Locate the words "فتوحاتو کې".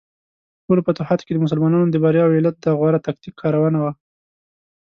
0.87-1.33